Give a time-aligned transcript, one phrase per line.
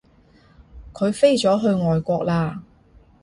[0.93, 2.61] 佢飛咗去外國喇